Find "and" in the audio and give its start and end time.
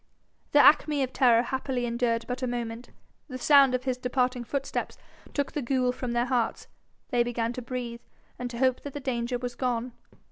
8.39-8.49